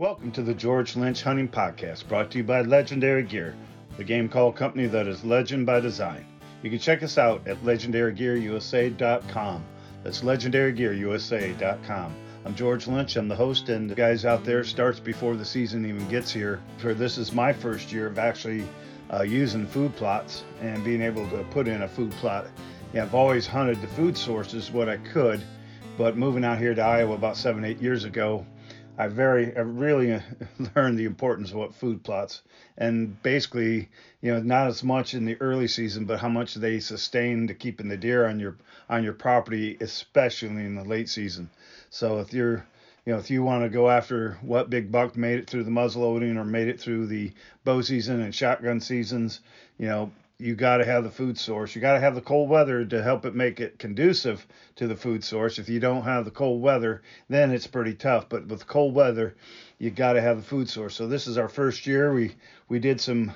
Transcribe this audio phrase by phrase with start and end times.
[0.00, 3.56] Welcome to the George Lynch Hunting Podcast, brought to you by Legendary Gear,
[3.96, 6.24] the game call company that is legend by design.
[6.62, 9.64] You can check us out at legendarygearusa.com.
[10.04, 12.14] That's legendarygearusa.com.
[12.44, 13.16] I'm George Lynch.
[13.16, 16.60] I'm the host, and the guys out there starts before the season even gets here.
[16.76, 18.68] For this is my first year of actually
[19.12, 22.46] uh, using food plots and being able to put in a food plot.
[22.92, 25.42] Yeah, I've always hunted the food sources what I could,
[25.96, 28.46] but moving out here to Iowa about seven, eight years ago,
[29.00, 30.20] I very, I really
[30.74, 32.42] learned the importance of what food plots,
[32.76, 33.88] and basically,
[34.20, 37.54] you know, not as much in the early season, but how much they sustain to
[37.54, 38.56] keeping the deer on your
[38.90, 41.48] on your property, especially in the late season.
[41.90, 42.66] So if you're,
[43.06, 45.70] you know, if you want to go after what big buck made it through the
[45.70, 47.30] muzzleloading or made it through the
[47.64, 49.38] bow season and shotgun seasons,
[49.78, 51.74] you know, you got to have the food source.
[51.74, 54.46] You got to have the cold weather to help it make it conducive
[54.76, 55.58] to the food source.
[55.58, 58.28] If you don't have the cold weather, then it's pretty tough.
[58.28, 59.34] But with cold weather,
[59.78, 60.94] you got to have the food source.
[60.94, 62.12] So this is our first year.
[62.12, 62.34] We
[62.68, 63.32] we did some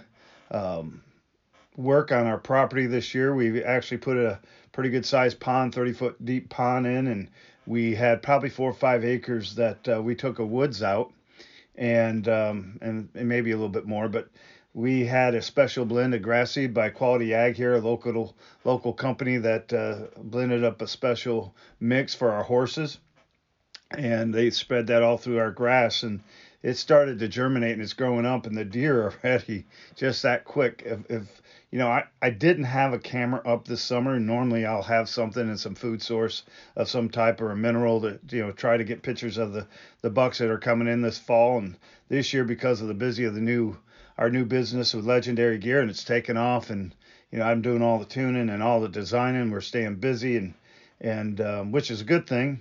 [0.52, 1.02] um,
[1.76, 3.34] work on our property this year.
[3.34, 4.38] We actually put a
[4.70, 7.28] pretty good sized pond, 30 foot deep pond in, and
[7.66, 11.12] we had probably four or five acres that uh, we took a woods out,
[11.74, 14.28] and um, and, and maybe a little bit more, but
[14.74, 18.34] we had a special blend of grass seed by Quality Ag here, a local
[18.64, 22.98] local company that uh, blended up a special mix for our horses,
[23.90, 26.20] and they spread that all through our grass, and
[26.62, 30.44] it started to germinate and it's growing up, and the deer are ready just that
[30.44, 30.82] quick.
[30.86, 34.18] If, if you know, I, I didn't have a camera up this summer.
[34.18, 36.44] Normally, I'll have something and some food source
[36.76, 39.66] of some type or a mineral to you know try to get pictures of the
[40.00, 41.58] the bucks that are coming in this fall.
[41.58, 41.76] And
[42.08, 43.76] this year, because of the busy of the new
[44.18, 46.70] our new business with Legendary Gear, and it's taken off.
[46.70, 46.94] And
[47.30, 49.50] you know, I'm doing all the tuning and all the designing.
[49.50, 50.54] We're staying busy, and
[51.00, 52.60] and um, which is a good thing.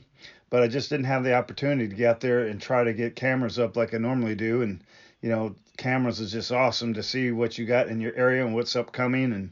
[0.50, 3.16] But I just didn't have the opportunity to get out there and try to get
[3.16, 4.62] cameras up like I normally do.
[4.62, 4.84] And
[5.22, 8.54] you know, cameras is just awesome to see what you got in your area and
[8.54, 9.34] what's upcoming.
[9.34, 9.52] And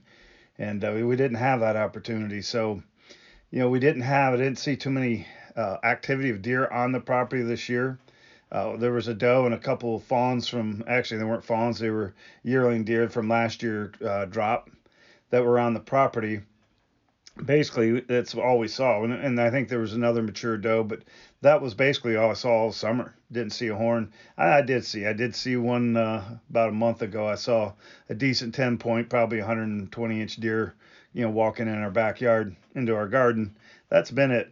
[0.58, 2.82] and uh, we didn't have that opportunity, so
[3.52, 4.34] you know, we didn't have.
[4.34, 5.26] I didn't see too many
[5.56, 7.98] uh, activity of deer on the property this year.
[8.52, 11.78] Uh, there was a doe and a couple of fawns from actually they weren't fawns
[11.78, 14.70] they were yearling deer from last year uh, drop
[15.30, 16.42] that were on the property.
[17.46, 19.04] Basically that's all we saw.
[19.04, 21.04] And, and i think there was another mature doe but
[21.42, 23.14] that was basically all i saw all summer.
[23.32, 24.12] Didn't see a horn.
[24.36, 27.28] I, I did see i did see one uh, about a month ago.
[27.28, 27.74] I saw
[28.10, 30.74] a decent 10 point probably 120 inch deer
[31.14, 33.56] you know walking in our backyard into our garden.
[33.90, 34.52] That's been it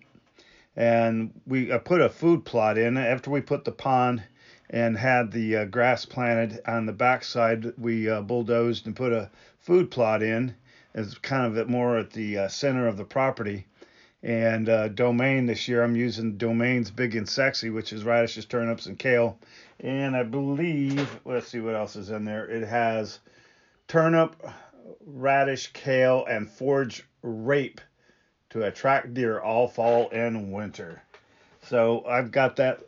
[0.78, 4.24] and we I put a food plot in after we put the pond
[4.70, 7.74] and had the uh, grass planted on the backside.
[7.78, 10.56] We uh, bulldozed and put a food plot in
[10.94, 13.66] as kind of more at the uh, center of the property.
[14.22, 18.86] And uh, domain this year, I'm using domains big and sexy, which is radishes, turnips,
[18.86, 19.40] and kale.
[19.80, 22.46] And I believe, let's see what else is in there.
[22.46, 23.20] It has
[23.88, 24.36] turnip,
[25.06, 27.80] radish, kale, and forage rape
[28.50, 31.02] to attract deer all fall and winter.
[31.64, 32.82] So I've got that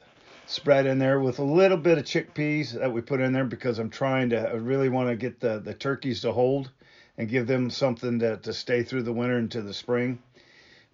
[0.46, 3.78] spread in there with a little bit of chickpeas that we put in there because
[3.78, 6.72] I'm trying to I really want to get the, the turkeys to hold
[7.18, 10.20] and give them something to, to stay through the winter into the spring.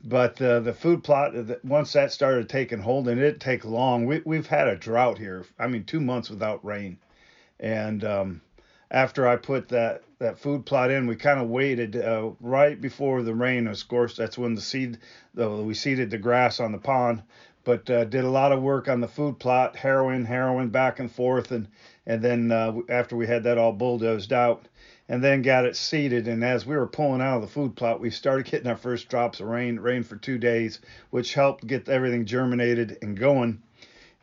[0.03, 1.33] But uh, the food plot,
[1.63, 5.45] once that started taking hold, and it take long, we, we've had a drought here.
[5.57, 6.97] I mean, two months without rain.
[7.59, 8.41] And um,
[8.91, 13.21] after I put that that food plot in, we kind of waited uh, right before
[13.21, 13.67] the rain.
[13.67, 14.97] Of course, that's when the seed
[15.33, 17.23] the, we seeded the grass on the pond.
[17.63, 21.11] But uh, did a lot of work on the food plot, harrowing, harrowing back and
[21.11, 21.67] forth, and
[22.05, 24.67] and then uh, after we had that all bulldozed out,
[25.09, 26.27] and then got it seeded.
[26.27, 29.09] And as we were pulling out of the food plot, we started getting our first
[29.09, 29.79] drops of rain.
[29.79, 33.63] Rain for two days, which helped get everything germinated and going.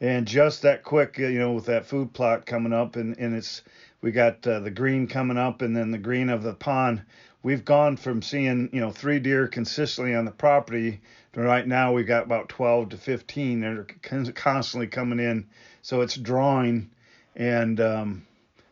[0.01, 3.63] And just that quick, you know, with that food plot coming up, and and it's
[4.03, 7.03] we got uh, the green coming up, and then the green of the pond.
[7.43, 11.01] We've gone from seeing, you know, three deer consistently on the property
[11.33, 13.87] to right now we've got about 12 to 15 that are
[14.33, 15.47] constantly coming in.
[15.83, 16.91] So it's drawing,
[17.37, 18.27] and um,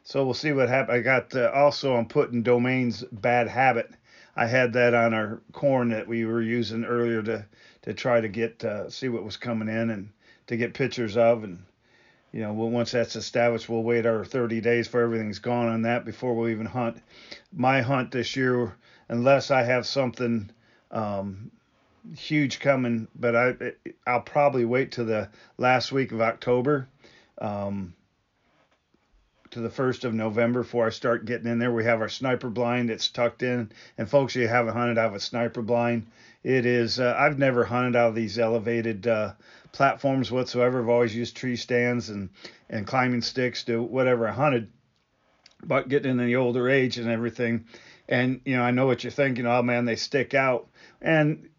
[0.04, 0.98] so we'll see what happens.
[0.98, 3.90] I got uh, also I'm putting domains bad habit.
[4.36, 7.46] I had that on our corn that we were using earlier to
[7.82, 10.10] to try to get uh, see what was coming in and
[10.48, 11.62] to get pictures of and
[12.32, 16.04] you know, once that's established, we'll wait our 30 days for everything's gone on that
[16.04, 16.98] before we'll even hunt.
[17.52, 18.76] My hunt this year,
[19.08, 20.50] unless I have something
[20.92, 21.50] um,
[22.16, 23.72] huge coming, but I
[24.06, 25.28] I'll probably wait till the
[25.58, 26.88] last week of October.
[27.38, 27.94] Um,
[29.50, 31.72] to the 1st of November before I start getting in there.
[31.72, 32.88] We have our sniper blind.
[32.88, 33.70] It's tucked in.
[33.98, 36.06] And folks, you haven't hunted out of a sniper blind.
[36.42, 39.32] It is, uh, I've never hunted out of these elevated uh,
[39.72, 40.80] platforms whatsoever.
[40.80, 42.30] I've always used tree stands and,
[42.68, 44.70] and climbing sticks to whatever I hunted.
[45.62, 47.66] But getting in the older age and everything,
[48.08, 49.44] and you know, I know what you're thinking.
[49.46, 50.68] Oh man, they stick out.
[51.02, 51.49] And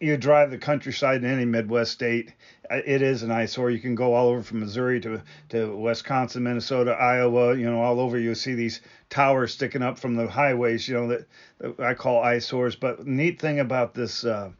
[0.00, 2.32] you drive the countryside in any Midwest state,
[2.70, 3.70] uh, it is an eyesore.
[3.70, 7.54] You can go all over from Missouri to to Wisconsin, Minnesota, Iowa.
[7.54, 8.80] You know, all over you see these
[9.10, 10.88] towers sticking up from the highways.
[10.88, 12.76] You know that, that I call eyesores.
[12.76, 14.50] But neat thing about this, uh,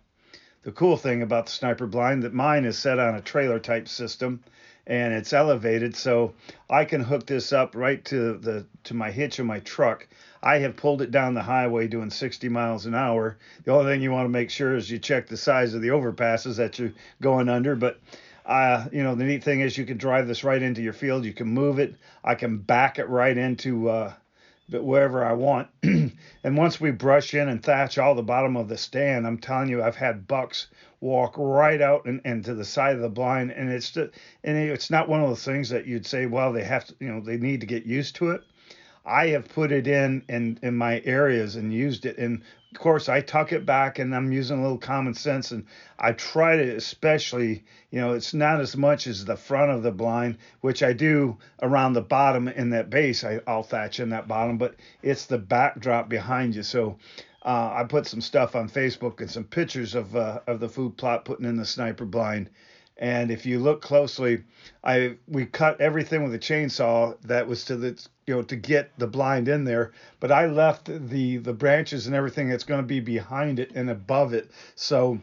[0.63, 3.89] the cool thing about the sniper blind, that mine is set on a trailer type
[3.89, 4.45] system,
[4.87, 6.35] and it's elevated, so
[6.69, 10.07] I can hook this up right to the to my hitch of my truck.
[10.43, 13.37] I have pulled it down the highway doing 60 miles an hour.
[13.65, 15.89] The only thing you want to make sure is you check the size of the
[15.89, 17.77] overpasses that you're going under.
[17.77, 18.01] But,
[18.47, 21.25] uh, you know, the neat thing is you can drive this right into your field.
[21.25, 21.95] You can move it.
[22.25, 24.15] I can back it right into uh,
[24.71, 25.69] wherever I want.
[25.83, 26.13] and
[26.45, 29.83] once we brush in and thatch all the bottom of the stand, I'm telling you,
[29.83, 30.69] I've had bucks
[31.01, 34.11] walk right out and, and to the side of the blind, and it's and
[34.45, 37.21] it's not one of those things that you'd say, well, they have to, you know,
[37.21, 38.43] they need to get used to it.
[39.05, 42.19] I have put it in in in my areas and used it.
[42.19, 42.43] And
[42.73, 45.51] of course, I tuck it back, and I'm using a little common sense.
[45.51, 45.65] And
[45.99, 49.91] I try to, especially, you know, it's not as much as the front of the
[49.91, 53.25] blind, which I do around the bottom in that base.
[53.25, 56.63] I, I'll thatch in that bottom, but it's the backdrop behind you.
[56.63, 56.99] So.
[57.43, 60.99] Uh, I put some stuff on Facebook and some pictures of uh, of the food
[60.99, 62.51] plot putting in the sniper blind,
[63.01, 64.45] and if you look closely,
[64.85, 68.97] I we cut everything with a chainsaw that was to the you know to get
[68.99, 72.87] the blind in there, but I left the the branches and everything that's going to
[72.87, 75.19] be behind it and above it, so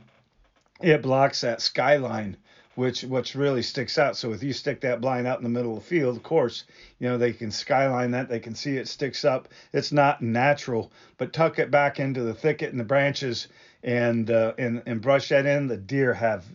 [0.82, 2.38] it blocks that skyline
[2.78, 4.16] which which really sticks out.
[4.16, 6.64] So if you stick that blind out in the middle of the field, of course,
[7.00, 9.50] you know they can skyline that, they can see it sticks up.
[9.74, 13.48] It's not natural, but tuck it back into the thicket and the branches
[13.84, 15.68] and uh, and and brush that in.
[15.68, 16.46] The deer have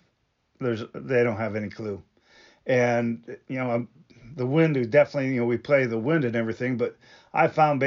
[0.65, 2.03] there's they don't have any clue.
[2.67, 3.89] And you know, um,
[4.37, 6.97] the wind is definitely you know we play the wind and everything, but
[7.35, 7.83] I found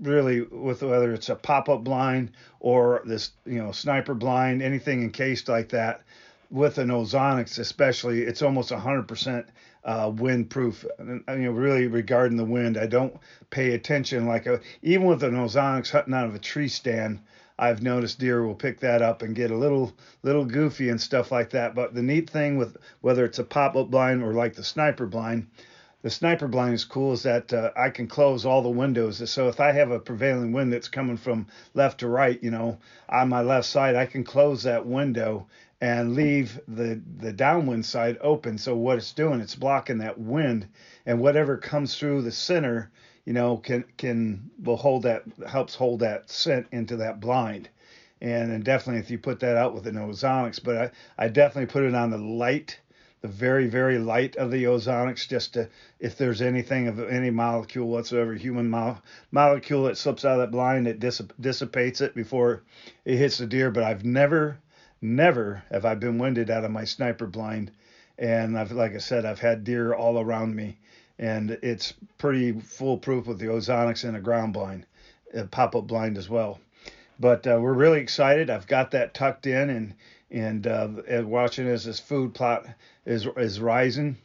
[0.00, 5.48] really with whether it's a pop-up blind or this you know sniper blind, anything encased
[5.48, 6.02] like that,
[6.50, 9.46] with an ozonics especially, it's almost 100%
[9.84, 10.84] uh, wind proof.
[10.98, 13.16] You know, really regarding the wind, I don't
[13.50, 17.20] pay attention like a, even with an ozonics hunting out of a tree stand.
[17.60, 19.92] I've noticed deer will pick that up and get a little
[20.22, 21.74] little goofy and stuff like that.
[21.74, 25.46] But the neat thing with whether it's a pop-up blind or like the sniper blind,
[26.00, 29.30] the sniper blind is cool is that uh, I can close all the windows.
[29.30, 32.78] So if I have a prevailing wind that's coming from left to right, you know,
[33.10, 35.46] on my left side, I can close that window
[35.82, 38.56] and leave the the downwind side open.
[38.56, 40.66] So what it's doing, it's blocking that wind,
[41.04, 42.90] and whatever comes through the center
[43.24, 47.68] you know, can can will hold that helps hold that scent into that blind.
[48.20, 51.72] And, and definitely if you put that out with an ozonics, but I, I definitely
[51.72, 52.78] put it on the light,
[53.22, 55.68] the very, very light of the ozonics, just to
[55.98, 58.98] if there's anything of any molecule whatsoever, human mo-
[59.30, 62.62] molecule that slips out of that blind, it dissip- dissipates it before
[63.04, 63.70] it hits the deer.
[63.70, 64.58] But I've never,
[65.00, 67.70] never have I been winded out of my sniper blind.
[68.18, 70.78] And I've, like I said, I've had deer all around me
[71.20, 74.86] and it's pretty foolproof with the ozonics and a ground blind,
[75.34, 76.58] a pop-up blind as well.
[77.20, 78.48] But uh, we're really excited.
[78.48, 79.94] I've got that tucked in, and
[80.32, 80.88] and, uh,
[81.24, 82.66] watching as this food plot
[83.04, 84.16] is is rising.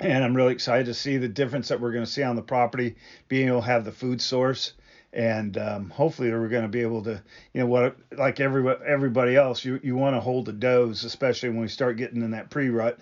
[0.00, 2.42] And I'm really excited to see the difference that we're going to see on the
[2.42, 2.94] property,
[3.26, 4.74] being able to have the food source,
[5.12, 7.20] and um, hopefully we're going to be able to,
[7.52, 11.50] you know, what like every everybody else, you you want to hold the does, especially
[11.50, 12.98] when we start getting in that pre-rut,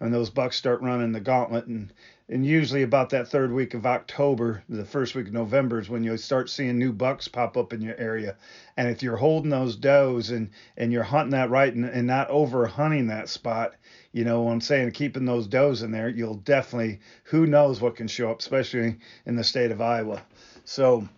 [0.00, 1.92] and those bucks start running the gauntlet, and
[2.30, 6.04] and usually about that third week of October, the first week of November is when
[6.04, 8.36] you start seeing new bucks pop up in your area.
[8.76, 12.28] And if you're holding those does and and you're hunting that right and, and not
[12.28, 13.76] over hunting that spot,
[14.12, 17.96] you know what I'm saying, keeping those does in there, you'll definitely who knows what
[17.96, 20.22] can show up, especially in the state of Iowa.
[20.64, 21.08] So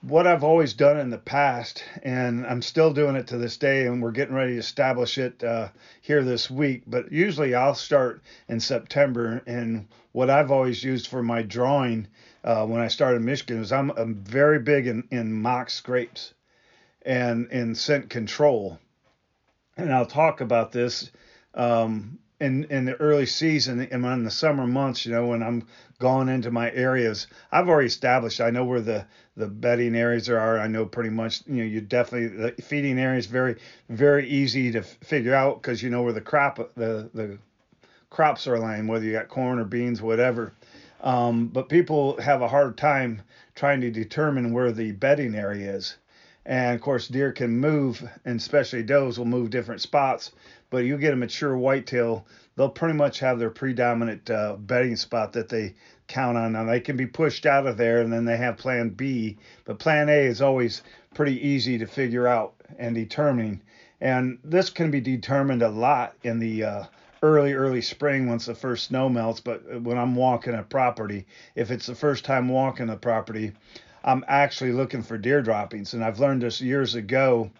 [0.00, 3.86] what I've always done in the past, and I'm still doing it to this day,
[3.86, 5.68] and we're getting ready to establish it uh,
[6.00, 6.82] here this week.
[6.86, 12.06] But usually I'll start in September, and what I've always used for my drawing
[12.44, 16.32] uh, when I started in Michigan is I'm, I'm very big in, in mock scrapes
[17.02, 18.78] and in scent control.
[19.76, 21.10] And I'll talk about this
[21.54, 25.66] um, in in the early season and in the summer months, you know, when I'm
[25.98, 28.40] going into my areas, I've already established.
[28.40, 30.58] I know where the the bedding areas are.
[30.58, 31.42] I know pretty much.
[31.46, 33.56] You know, you definitely the feeding areas very
[33.88, 37.38] very easy to figure out because you know where the crop the the
[38.10, 40.52] crops are lying, whether you got corn or beans, whatever.
[41.00, 43.22] Um, but people have a hard time
[43.54, 45.96] trying to determine where the bedding area is.
[46.48, 50.32] And of course, deer can move, and especially does will move different spots.
[50.70, 52.26] But you get a mature whitetail,
[52.56, 55.74] they'll pretty much have their predominant uh, bedding spot that they
[56.06, 56.52] count on.
[56.52, 59.36] Now they can be pushed out of there, and then they have Plan B.
[59.66, 60.80] But Plan A is always
[61.12, 63.62] pretty easy to figure out and determine.
[64.00, 66.84] And this can be determined a lot in the uh,
[67.22, 69.40] early, early spring once the first snow melts.
[69.40, 73.52] But when I'm walking a property, if it's the first time walking a property,
[74.08, 75.92] I'm actually looking for deer droppings.
[75.92, 77.50] And I've learned this years ago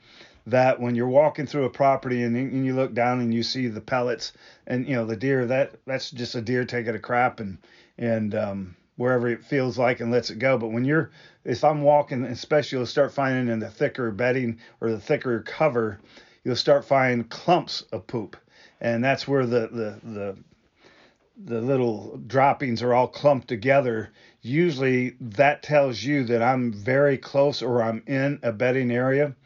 [0.47, 3.67] that when you're walking through a property and, and you look down and you see
[3.67, 4.33] the pellets
[4.67, 7.59] and you know the deer that that's just a deer taking a crap and
[7.99, 10.57] and um, wherever it feels like and lets it go.
[10.57, 11.11] But when you're,
[11.45, 16.01] if I'm walking, especially you'll start finding in the thicker bedding or the thicker cover,
[16.45, 18.39] you'll start finding clumps of poop,
[18.81, 20.37] and that's where the the the
[21.45, 24.11] the little droppings are all clumped together.
[24.43, 29.37] Usually that tells you that I'm very close or I'm in a bedding area.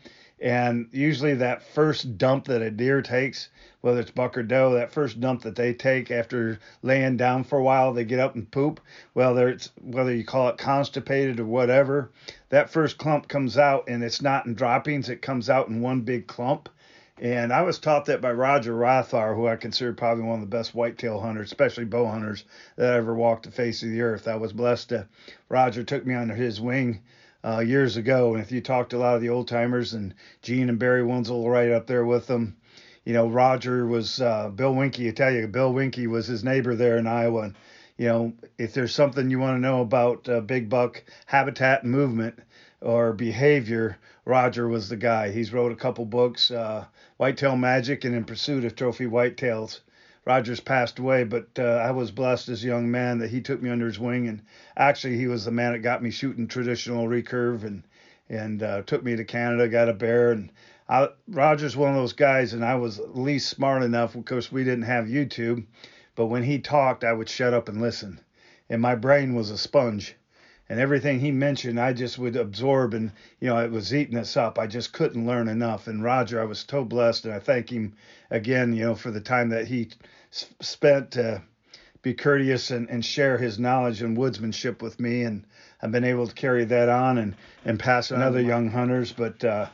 [0.40, 3.50] And usually that first dump that a deer takes,
[3.82, 7.58] whether it's buck or doe, that first dump that they take after laying down for
[7.58, 8.80] a while, they get up and poop.
[9.12, 12.10] Whether it's whether you call it constipated or whatever,
[12.48, 16.00] that first clump comes out and it's not in droppings, it comes out in one
[16.00, 16.68] big clump.
[17.22, 20.56] And I was taught that by Roger Rothhaar, who I consider probably one of the
[20.56, 24.26] best whitetail hunters, especially bow hunters that ever walked the face of the earth.
[24.26, 25.06] I was blessed to,
[25.48, 27.00] Roger took me under his wing
[27.44, 28.34] uh, years ago.
[28.34, 31.02] And if you talk to a lot of the old timers and Gene and Barry
[31.02, 32.56] Wensel right up there with them,
[33.04, 35.08] you know, Roger was uh, Bill Winke.
[35.08, 37.42] I tell you, Bill Winke was his neighbor there in Iowa.
[37.42, 37.54] And,
[37.98, 42.40] you know, if there's something you want to know about uh, big buck habitat movement
[42.80, 45.30] or behavior, Roger was the guy.
[45.32, 46.84] He's wrote a couple books, uh,
[47.16, 49.80] Whitetail Magic and In Pursuit of Trophy Whitetails.
[50.24, 53.60] Rogers passed away, but uh, I was blessed as a young man that he took
[53.60, 54.42] me under his wing, and
[54.76, 57.82] actually he was the man that got me shooting traditional recurve and
[58.28, 60.52] and uh, took me to Canada, got a bear, and
[60.88, 64.14] I, Rogers one of those guys, and I was at least smart enough.
[64.14, 65.66] Of course, we didn't have YouTube,
[66.14, 68.20] but when he talked, I would shut up and listen,
[68.70, 70.14] and my brain was a sponge
[70.68, 74.36] and everything he mentioned, I just would absorb, and you know, it was eating us
[74.36, 74.58] up.
[74.58, 75.86] I just couldn't learn enough.
[75.86, 77.94] And Roger, I was so blessed, and I thank him
[78.30, 79.88] again, you know, for the time that he
[80.30, 81.42] spent to
[82.02, 85.44] be courteous and, and share his knowledge and woodsmanship with me, and
[85.80, 89.12] I've been able to carry that on and and pass on other young hunters.
[89.12, 89.68] But uh,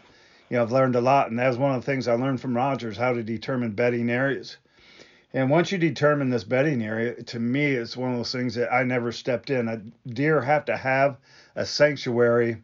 [0.49, 2.40] you know, I've learned a lot, and that was one of the things I learned
[2.40, 4.57] from Rogers how to determine bedding areas.
[5.35, 8.73] And once you determine this bedding area, to me, it's one of those things that
[8.73, 9.68] I never stepped in.
[9.68, 9.76] A
[10.08, 11.18] deer have to have
[11.54, 12.62] a sanctuary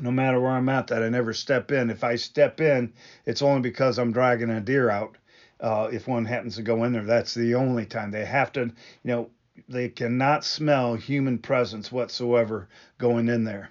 [0.00, 1.90] no matter where I'm at that I never step in.
[1.90, 2.92] If I step in,
[3.26, 5.16] it's only because I'm dragging a deer out.
[5.60, 8.60] Uh, if one happens to go in there, that's the only time they have to,
[8.60, 8.72] you
[9.04, 9.30] know,
[9.68, 13.70] they cannot smell human presence whatsoever going in there.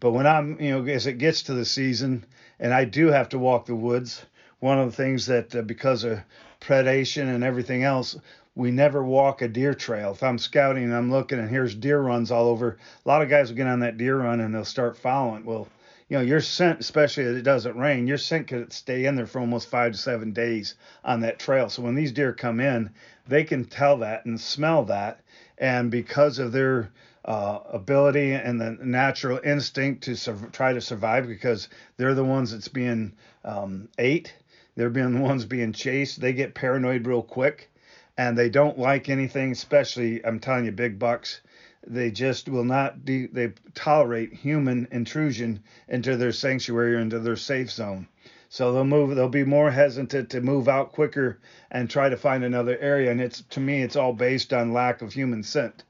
[0.00, 2.24] But when I'm, you know, as it gets to the season
[2.58, 4.24] and I do have to walk the woods,
[4.58, 6.20] one of the things that uh, because of
[6.60, 8.16] predation and everything else,
[8.54, 10.12] we never walk a deer trail.
[10.12, 13.28] If I'm scouting and I'm looking and here's deer runs all over, a lot of
[13.28, 15.44] guys will get on that deer run and they'll start following.
[15.44, 15.68] Well,
[16.08, 19.26] you know, your scent, especially if it doesn't rain, your scent could stay in there
[19.26, 20.74] for almost five to seven days
[21.04, 21.68] on that trail.
[21.68, 22.90] So when these deer come in,
[23.28, 25.20] they can tell that and smell that.
[25.58, 26.90] And because of their
[27.24, 32.50] uh, ability and the natural instinct to sur- try to survive, because they're the ones
[32.50, 33.12] that's being
[33.44, 34.34] um, ate
[34.76, 36.20] they're being the ones being chased.
[36.20, 37.70] They get paranoid real quick
[38.16, 41.40] and they don't like anything, especially, I'm telling you, big bucks.
[41.86, 47.36] They just will not de- they tolerate human intrusion into their sanctuary or into their
[47.36, 48.08] safe zone.
[48.50, 49.16] So they'll move.
[49.16, 51.38] They'll be more hesitant to move out quicker
[51.70, 53.10] and try to find another area.
[53.10, 55.84] And it's to me, it's all based on lack of human scent.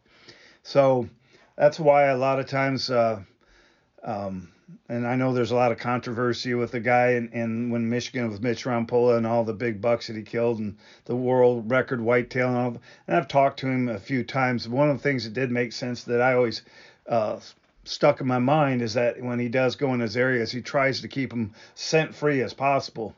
[0.62, 1.08] So
[1.56, 3.22] that's why a lot of times uh,
[4.04, 4.52] um,
[4.88, 8.30] and I know there's a lot of controversy with the guy in, in when Michigan
[8.30, 12.00] with Mitch Rompola and all the big bucks that he killed and the world record
[12.00, 12.76] whitetail and all.
[13.06, 14.68] And I've talked to him a few times.
[14.68, 16.62] One of the things that did make sense that I always
[17.08, 17.38] uh,
[17.84, 21.00] stuck in my mind is that when he does go in his areas, he tries
[21.00, 23.14] to keep them scent free as possible.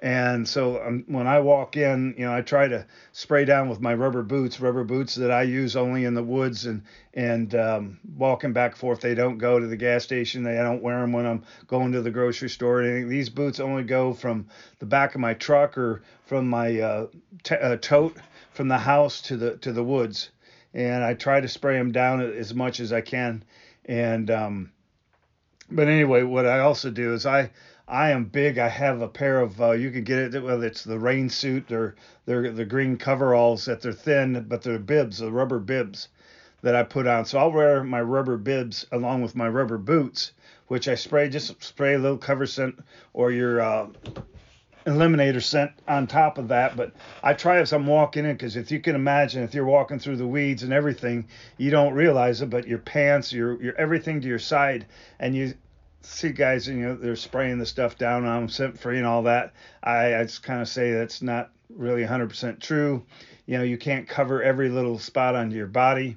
[0.00, 3.80] And so um, when I walk in, you know, I try to spray down with
[3.80, 6.82] my rubber boots, rubber boots that I use only in the woods and
[7.14, 9.00] and um, walking back and forth.
[9.00, 10.42] They don't go to the gas station.
[10.42, 12.82] They I don't wear them when I'm going to the grocery store.
[12.82, 13.08] anything.
[13.08, 14.48] These boots only go from
[14.80, 17.06] the back of my truck or from my uh,
[17.42, 18.18] t- uh, tote
[18.50, 20.28] from the house to the to the woods.
[20.74, 23.44] And I try to spray them down as much as I can.
[23.86, 24.72] And um,
[25.70, 27.50] but anyway, what I also do is I
[27.88, 28.58] I am big.
[28.58, 31.70] I have a pair of uh, you can get it whether it's the rain suit
[31.70, 36.08] or they're the green coveralls that they're thin, but they're bibs, the rubber bibs.
[36.62, 37.24] that I put on.
[37.24, 40.32] So I'll wear my rubber bibs along with my rubber boots,
[40.66, 42.76] which I spray just spray a little cover scent
[43.12, 43.86] or your uh,
[44.84, 46.76] eliminator scent on top of that.
[46.76, 50.00] But I try as I'm walking in because if you can imagine, if you're walking
[50.00, 54.20] through the weeds and everything, you don't realize it, but your pants, your your everything
[54.22, 54.86] to your side,
[55.20, 55.54] and you
[56.06, 59.24] see guys, you know, they're spraying the stuff down on them, scent free and all
[59.24, 59.52] that.
[59.82, 63.04] I, I just kind of say that's not really 100% true.
[63.46, 66.16] You know, you can't cover every little spot on your body.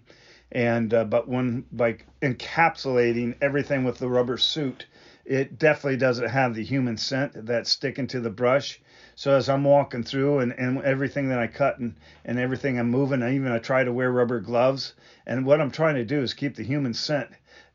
[0.51, 4.88] And uh, but when by encapsulating everything with the rubber suit,
[5.25, 8.81] it definitely doesn't have the human scent that's sticking to the brush.
[9.13, 12.89] So as I'm walking through and, and everything that I cut and, and everything I'm
[12.89, 14.93] moving, I even I try to wear rubber gloves.
[15.27, 17.29] And what I'm trying to do is keep the human scent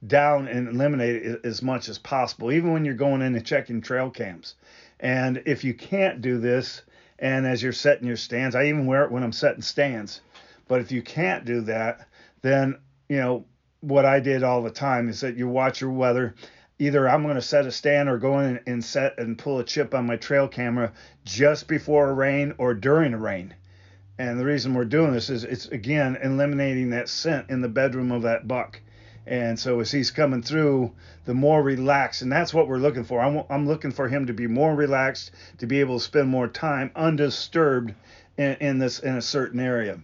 [0.06, 3.80] down and eliminate it as much as possible, even when you're going in and checking
[3.80, 4.54] trail cams.
[5.00, 6.82] And if you can't do this,
[7.18, 10.20] and as you're setting your stands, I even wear it when I'm setting stands.
[10.68, 12.08] But if you can't do that,
[12.42, 13.44] then you know
[13.80, 16.34] what I did all the time is that you watch your weather
[16.78, 19.64] either I'm going to set a stand or go in and set and pull a
[19.64, 20.92] chip on my trail camera
[21.24, 23.54] just before a rain or during a rain.
[24.18, 28.12] And the reason we're doing this is it's again eliminating that scent in the bedroom
[28.12, 28.80] of that buck.
[29.26, 30.92] And so as he's coming through,
[31.24, 33.20] the more relaxed, and that's what we're looking for.
[33.20, 36.48] I'm, I'm looking for him to be more relaxed, to be able to spend more
[36.48, 37.94] time undisturbed
[38.36, 40.00] in, in this in a certain area.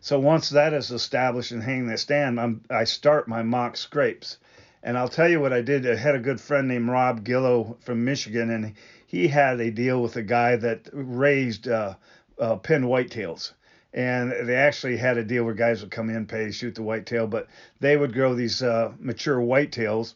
[0.00, 4.38] So once that is established and hanging the stand, I'm, I start my mock scrapes.
[4.82, 5.86] And I'll tell you what I did.
[5.86, 8.74] I had a good friend named Rob Gillow from Michigan, and
[9.06, 11.96] he had a deal with a guy that raised uh,
[12.38, 13.52] uh, pinned whitetails.
[13.92, 17.26] And they actually had a deal where guys would come in, pay, shoot the whitetail,
[17.26, 17.48] but
[17.80, 20.14] they would grow these uh, mature whitetails.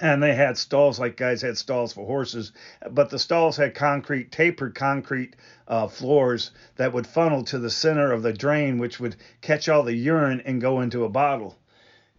[0.00, 2.52] And they had stalls like guys had stalls for horses,
[2.90, 5.36] but the stalls had concrete, tapered concrete
[5.68, 9.84] uh, floors that would funnel to the center of the drain, which would catch all
[9.84, 11.56] the urine and go into a bottle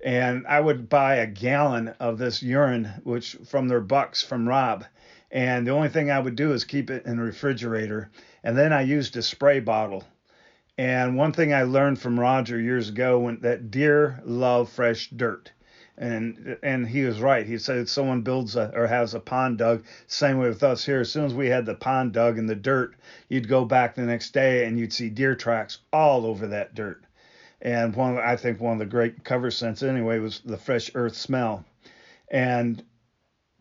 [0.03, 4.85] and I would buy a gallon of this urine, which from their bucks from Rob.
[5.31, 8.11] And the only thing I would do is keep it in the refrigerator.
[8.43, 10.03] And then I used a spray bottle.
[10.77, 15.51] And one thing I learned from Roger years ago when that deer love fresh dirt.
[15.95, 17.45] And and he was right.
[17.45, 19.83] He said someone builds a, or has a pond dug.
[20.07, 21.01] Same way with us here.
[21.01, 22.95] As soon as we had the pond dug in the dirt,
[23.29, 27.03] you'd go back the next day and you'd see deer tracks all over that dirt.
[27.61, 31.15] And one, I think one of the great cover scents anyway was the fresh earth
[31.15, 31.63] smell.
[32.29, 32.83] And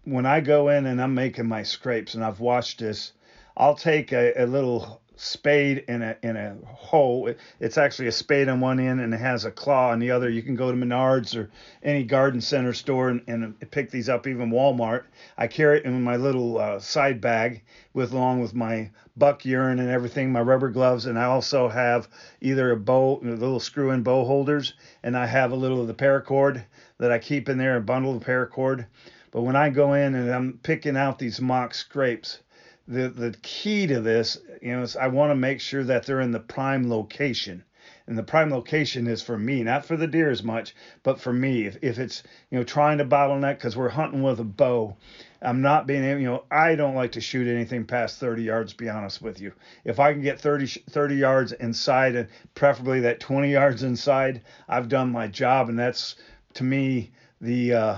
[0.04, 3.12] when I go in and I'm making my scrapes, and I've watched this,
[3.54, 7.32] I'll take a, a little spade in a in a hole.
[7.60, 10.28] It's actually a spade on one end and it has a claw on the other.
[10.28, 11.50] You can go to Menards or
[11.82, 15.04] any garden center store and, and pick these up, even Walmart.
[15.36, 19.78] I carry it in my little uh, side bag with along with my buck urine
[19.78, 22.08] and everything, my rubber gloves, and I also have
[22.40, 26.64] either a bow, little screw-in bow holders, and I have a little of the paracord
[26.98, 28.86] that I keep in there, a bundle of paracord.
[29.30, 32.40] But when I go in and I'm picking out these mock scrapes,
[32.88, 36.20] the the key to this, you know, is I want to make sure that they're
[36.20, 37.64] in the prime location.
[38.06, 41.32] And the prime location is for me, not for the deer as much, but for
[41.32, 41.66] me.
[41.66, 44.96] If, if it's, you know, trying to bottleneck because we're hunting with a bow,
[45.40, 48.72] I'm not being able, you know, I don't like to shoot anything past 30 yards,
[48.72, 49.52] be honest with you.
[49.84, 54.88] If I can get 30, 30 yards inside and preferably that 20 yards inside, I've
[54.88, 55.68] done my job.
[55.68, 56.16] And that's,
[56.54, 57.96] to me, the, uh,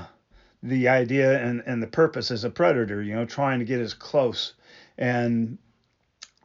[0.63, 3.95] the idea and, and the purpose as a predator, you know, trying to get as
[3.95, 4.53] close
[4.99, 5.59] and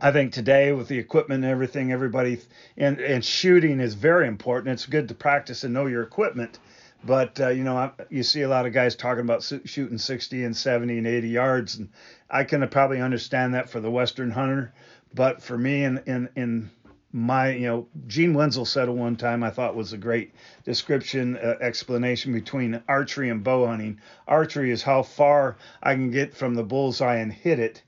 [0.02, 2.40] I think today with the equipment and everything, everybody
[2.78, 4.74] and and shooting is very important.
[4.74, 6.58] It's good to practice and know your equipment,
[7.04, 10.44] but uh, you know I, you see a lot of guys talking about shooting 60
[10.46, 11.90] and 70 and 80 yards, and
[12.30, 14.74] I can probably understand that for the Western hunter,
[15.14, 16.72] but for me in in in
[17.12, 20.34] my you know Gene Wensel said at one time I thought was a great
[20.64, 24.00] description uh, explanation between archery and bow hunting.
[24.30, 27.82] Archery is how far I can get from the bullseye and hit it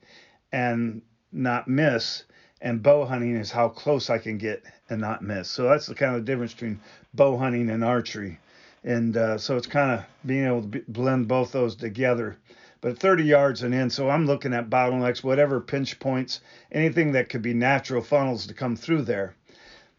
[0.51, 2.23] and not miss.
[2.61, 5.49] And bow hunting is how close I can get and not miss.
[5.49, 6.79] So that's the kind of difference between
[7.13, 8.39] bow hunting and archery.
[8.83, 12.37] And uh, so it's kind of being able to blend both those together.
[12.81, 17.29] But 30 yards and in, so I'm looking at bottlenecks, whatever pinch points, anything that
[17.29, 19.35] could be natural funnels to come through there.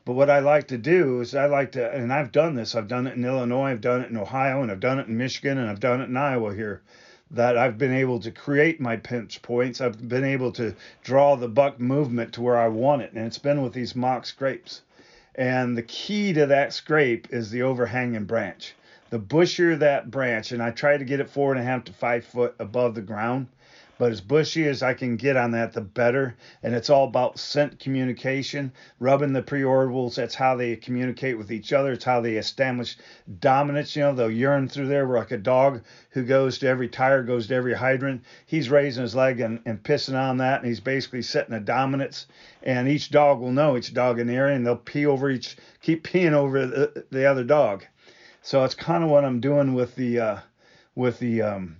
[0.04, 2.74] But what I like to do is I like to, and I've done this.
[2.74, 5.16] I've done it in Illinois, I've done it in Ohio, and I've done it in
[5.16, 6.82] Michigan, and I've done it in Iowa here
[7.32, 9.80] that I've been able to create my pinch points.
[9.80, 13.38] I've been able to draw the buck movement to where I want it, and it's
[13.38, 14.82] been with these mock scrapes.
[15.34, 18.74] And the key to that scrape is the overhanging branch.
[19.08, 21.92] The bushier that branch, and I try to get it four and a half to
[21.92, 23.46] five foot above the ground,
[24.02, 26.34] but as bushy as I can get on that, the better.
[26.64, 30.16] And it's all about scent communication, rubbing the preorbitals.
[30.16, 31.92] That's how they communicate with each other.
[31.92, 32.98] It's how they establish
[33.38, 33.94] dominance.
[33.94, 37.46] You know, they'll urine through there like a dog who goes to every tire, goes
[37.46, 38.24] to every hydrant.
[38.44, 42.26] He's raising his leg and, and pissing on that, and he's basically setting a dominance.
[42.64, 45.56] And each dog will know each dog in the area, and they'll pee over each,
[45.80, 47.84] keep peeing over the, the other dog.
[48.42, 50.38] So it's kind of what I'm doing with the uh,
[50.96, 51.76] with the um,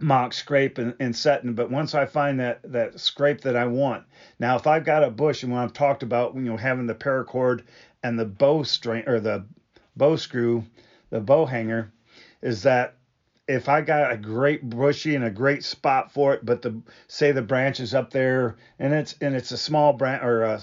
[0.00, 1.54] mock scrape and, and setting.
[1.54, 4.04] But once I find that that scrape that I want,
[4.38, 6.94] now if I've got a bush and when I've talked about you know having the
[6.94, 7.62] paracord
[8.02, 9.44] and the bow string or the
[9.96, 10.64] bow screw,
[11.10, 11.92] the bow hanger,
[12.42, 12.96] is that
[13.46, 17.32] if I got a great bushy and a great spot for it, but the say
[17.32, 20.60] the branch is up there and it's and it's a small branch or a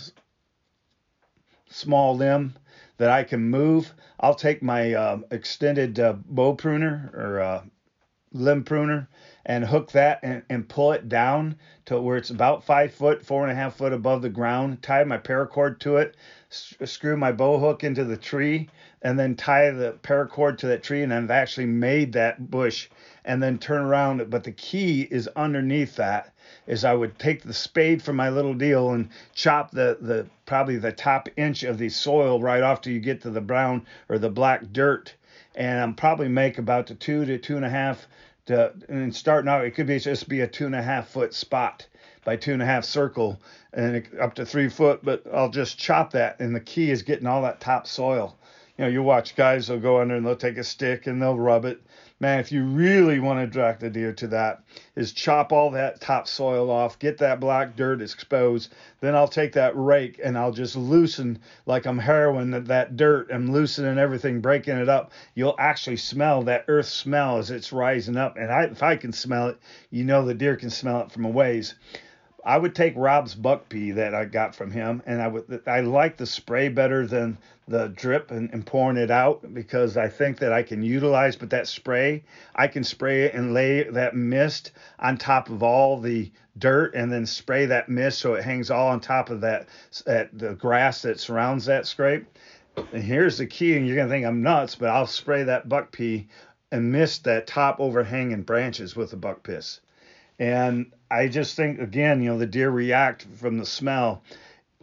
[1.69, 2.53] small limb
[2.97, 7.63] that I can move, I'll take my uh, extended uh, bow pruner or uh,
[8.37, 9.07] limb pruner
[9.45, 13.43] and hook that and, and pull it down to where it's about five foot, four
[13.43, 14.81] and a half foot above the ground.
[14.81, 16.15] Tie my paracord to it,
[16.51, 18.69] s- screw my bow hook into the tree,
[19.01, 21.03] and then tie the paracord to that tree.
[21.03, 22.89] And I've actually made that bush
[23.23, 24.29] and then turn around.
[24.29, 26.33] But the key is underneath that
[26.67, 30.77] is I would take the spade from my little deal and chop the, the probably
[30.77, 34.17] the top inch of the soil right off till you get to the brown or
[34.17, 35.13] the black dirt.
[35.55, 38.07] And I'm probably make about the two to two and a half
[38.47, 41.33] to and starting out it could be just be a two and a half foot
[41.33, 41.85] spot
[42.27, 43.39] by two and a half circle
[43.71, 46.39] and up to three foot, but I'll just chop that.
[46.41, 48.37] And the key is getting all that top soil.
[48.77, 51.39] You know, you watch guys, they'll go under and they'll take a stick and they'll
[51.39, 51.81] rub it
[52.19, 54.63] man, if you really want to attract the deer to that,
[54.95, 58.73] is chop all that top soil off, get that black dirt exposed.
[58.99, 63.29] Then I'll take that rake and I'll just loosen like I'm harrowing that, that dirt.
[63.31, 65.11] I'm loosening everything, breaking it up.
[65.35, 68.37] You'll actually smell that earth smell as it's rising up.
[68.37, 69.59] And I, if I can smell it,
[69.91, 71.75] you know the deer can smell it from a ways.
[72.45, 75.81] I would take Rob's buck pee that I got from him, and I would I
[75.81, 80.37] like the spray better than the drip and, and pouring it out because I think
[80.39, 81.35] that I can utilize.
[81.35, 82.23] But that spray,
[82.55, 87.11] I can spray it and lay that mist on top of all the dirt, and
[87.11, 89.67] then spray that mist so it hangs all on top of that,
[90.05, 92.25] that the grass that surrounds that scrape.
[92.93, 95.91] And here's the key, and you're gonna think I'm nuts, but I'll spray that buck
[95.91, 96.27] pee
[96.71, 99.79] and mist that top overhanging branches with the buck piss.
[100.39, 104.23] And I just think again, you know, the deer react from the smell.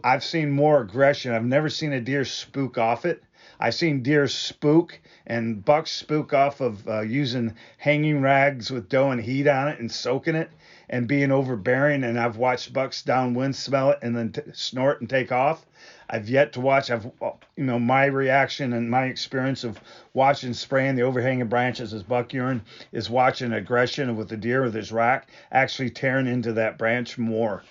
[0.03, 1.33] I've seen more aggression.
[1.33, 3.23] I've never seen a deer spook off it.
[3.61, 9.11] I've seen deer spook and bucks spook off of uh, using hanging rags with doe
[9.11, 10.51] and heat on it and soaking it
[10.88, 12.05] and being overbearing.
[12.05, 15.64] And I've watched bucks downwind smell it and then t- snort and take off.
[16.09, 16.90] I've yet to watch.
[16.90, 17.11] I've
[17.57, 19.81] you know my reaction and my experience of
[20.12, 24.75] watching spraying the overhanging branches as buck urine is watching aggression with the deer with
[24.75, 27.62] his rack actually tearing into that branch more.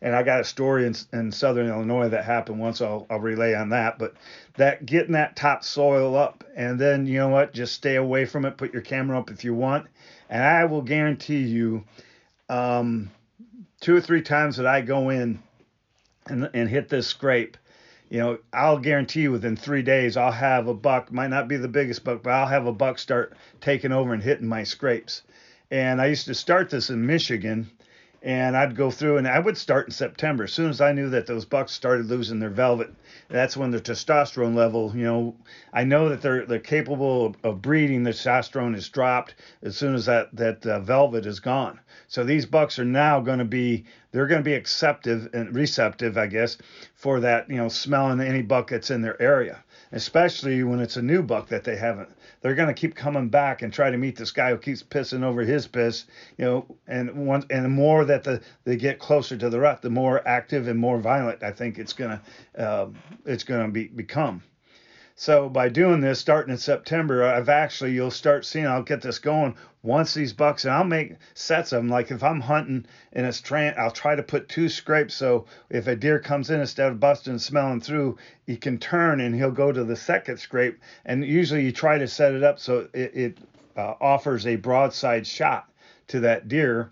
[0.00, 2.82] And I got a story in, in southern Illinois that happened once.
[2.82, 3.98] I'll, I'll relay on that.
[3.98, 4.14] But
[4.56, 7.54] that getting that top soil up, and then you know what?
[7.54, 8.58] Just stay away from it.
[8.58, 9.86] Put your camera up if you want,
[10.28, 11.84] and I will guarantee you,
[12.48, 13.10] um,
[13.80, 15.42] two or three times that I go in
[16.26, 17.56] and, and hit this scrape,
[18.10, 21.56] you know, I'll guarantee you within three days I'll have a buck, might not be
[21.56, 25.22] the biggest buck, but I'll have a buck start taking over and hitting my scrapes.
[25.70, 27.70] And I used to start this in Michigan
[28.24, 30.44] and I'd go through and I would start in September.
[30.44, 32.90] As soon as I knew that those bucks started losing their velvet,
[33.28, 35.36] that's when their testosterone level, you know,
[35.74, 38.02] I know that they're they're capable of, of breeding.
[38.02, 41.78] The testosterone is dropped as soon as that that uh, velvet is gone.
[42.08, 46.16] So these bucks are now going to be they're going to be acceptive and receptive,
[46.16, 46.56] I guess,
[46.94, 51.02] for that you know smelling any buck that's in their area, especially when it's a
[51.02, 52.08] new buck that they haven't
[52.44, 55.22] they're going to keep coming back and try to meet this guy who keeps pissing
[55.24, 56.04] over his piss,
[56.36, 59.80] you know, and once and the more that the they get closer to the rut,
[59.80, 62.20] the more active and more violent I think it's gonna
[62.56, 62.88] uh,
[63.24, 64.42] it's gonna be become.
[65.16, 69.20] So by doing this, starting in September, I've actually you'll start seeing I'll get this
[69.20, 71.88] going once these bucks, and I'll make sets of them.
[71.88, 75.14] Like if I'm hunting and it's train, I'll try to put two scrapes.
[75.14, 79.20] So if a deer comes in instead of busting and smelling through, he can turn
[79.20, 80.80] and he'll go to the second scrape.
[81.04, 83.38] And usually you try to set it up so it, it
[83.76, 85.70] uh, offers a broadside shot
[86.08, 86.90] to that deer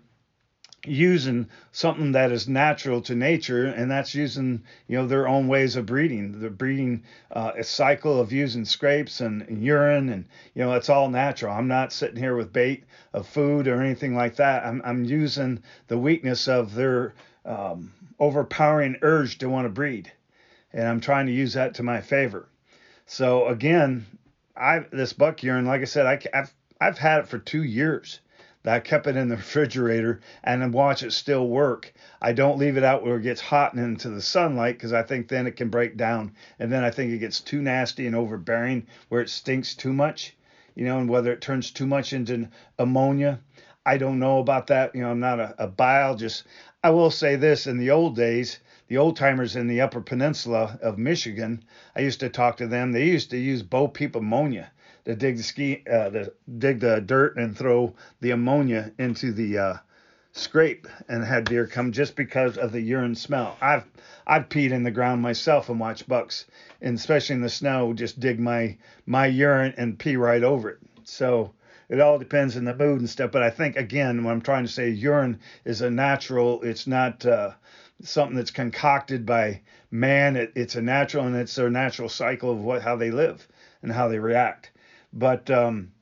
[0.85, 5.75] using something that is natural to nature and that's using you know their own ways
[5.75, 6.39] of breeding.
[6.39, 10.89] The breeding uh, a cycle of using scrapes and, and, urine and you know it's
[10.89, 11.53] all natural.
[11.53, 14.65] I'm not sitting here with bait of food or anything like that.
[14.65, 17.13] I'm, I'm using the weakness of their
[17.45, 20.11] um, overpowering urge to want to breed
[20.73, 22.47] and i'm trying to use that to my favor.
[23.05, 24.05] So again
[24.55, 28.19] i this buck urine like i said I, i've i've had it for two years
[28.65, 31.93] I kept it in the refrigerator and watch it still work.
[32.21, 35.03] I don't leave it out where it gets hot and into the sunlight because I
[35.03, 36.31] think then it can break down.
[36.59, 40.37] And then I think it gets too nasty and overbearing where it stinks too much,
[40.75, 42.47] you know, and whether it turns too much into
[42.79, 43.41] ammonia.
[43.85, 44.95] I don't know about that.
[44.95, 46.45] You know, I'm not a, a biologist.
[46.81, 50.79] I will say this in the old days, the old timers in the upper peninsula
[50.81, 51.65] of Michigan,
[51.97, 52.93] I used to talk to them.
[52.93, 54.71] They used to use Bo Peep ammonia
[55.05, 59.57] to dig the ski, uh, to dig the dirt and throw the ammonia into the
[59.57, 59.77] uh,
[60.31, 63.55] scrape and had deer come just because of the urine smell.
[63.61, 63.85] I've
[64.25, 66.45] I've peed in the ground myself and watched bucks,
[66.81, 70.79] and especially in the snow, just dig my my urine and pee right over it.
[71.03, 71.53] So
[71.89, 73.31] it all depends on the mood and stuff.
[73.31, 76.63] But I think again, what I'm trying to say, urine is a natural.
[76.63, 77.51] It's not uh,
[78.01, 79.61] something that's concocted by
[79.91, 80.35] man.
[80.35, 83.47] It, it's a natural, and it's their natural cycle of what how they live
[83.83, 84.71] and how they react.
[85.13, 85.93] But um,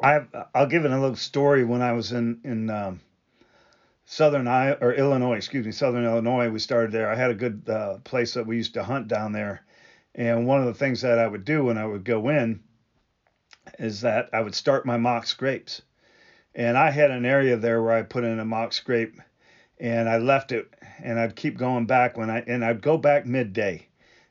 [0.00, 0.20] I
[0.54, 1.64] I'll give it a little story.
[1.64, 3.00] When I was in in um,
[4.04, 7.10] Southern I or Illinois, excuse me, Southern Illinois, we started there.
[7.10, 9.62] I had a good uh, place that we used to hunt down there,
[10.14, 12.60] and one of the things that I would do when I would go in
[13.80, 15.82] is that I would start my mock scrapes,
[16.54, 19.20] and I had an area there where I put in a mock scrape,
[19.78, 23.26] and I left it, and I'd keep going back when I and I'd go back
[23.26, 23.88] midday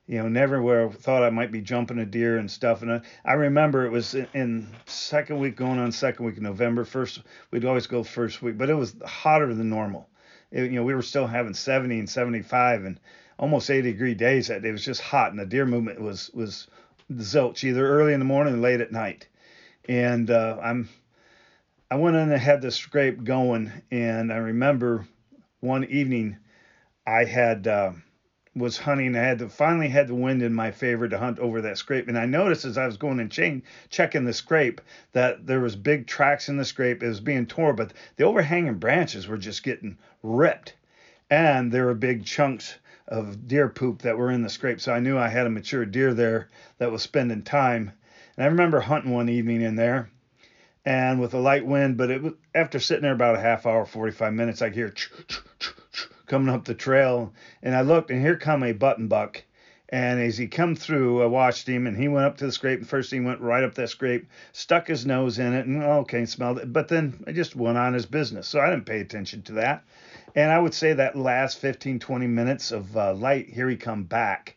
[0.10, 2.82] you know, never where I thought I might be jumping a deer and stuff.
[2.82, 6.84] And I, I remember it was in, second week, going on second week of November.
[6.84, 10.10] First, we'd always go first week, but it was hotter than normal.
[10.50, 13.00] It, you know, we were still having 70 and 75 and
[13.38, 14.48] almost 80 degree days.
[14.48, 16.66] That it was just hot, and the deer movement was was
[17.12, 19.28] zilch, either early in the morning or late at night.
[19.88, 20.90] And uh, I'm
[21.92, 25.08] I went in and had the scrape going, and I remember
[25.60, 26.38] one evening
[27.06, 27.68] I had.
[27.68, 27.92] Uh,
[28.56, 29.16] was hunting.
[29.16, 32.08] I had to finally had the wind in my favor to hunt over that scrape.
[32.08, 34.82] And I noticed as I was going and chain checking the scrape
[35.12, 37.04] that there was big tracks in the scrape.
[37.04, 40.74] It was being torn, but the overhanging branches were just getting ripped.
[41.30, 42.76] And there were big chunks
[43.08, 44.82] of deer poop that were in the scrape.
[44.82, 47.92] So I knew I had a mature deer there that was spending time.
[48.36, 50.10] And I remember hunting one evening in there
[50.86, 53.86] and with a light wind, but it was after sitting there about a half hour,
[53.86, 54.94] 45 minutes, I hear
[56.30, 59.44] coming up the trail, and I looked, and here come a button buck.
[59.92, 62.80] And as he come through, I watched him, and he went up to the scrape.
[62.80, 66.26] And first, he went right up that scrape, stuck his nose in it, and okay,
[66.26, 66.72] smelled it.
[66.72, 69.84] But then I just went on his business, so I didn't pay attention to that.
[70.36, 74.04] And I would say that last 15, 20 minutes of uh, light, here he come
[74.04, 74.56] back,